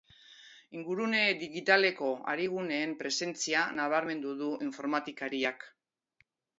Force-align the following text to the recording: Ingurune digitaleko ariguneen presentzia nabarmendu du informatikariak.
Ingurune 0.79 1.19
digitaleko 1.41 2.09
ariguneen 2.35 2.97
presentzia 3.05 3.69
nabarmendu 3.79 4.35
du 4.45 4.53
informatikariak. 4.71 5.73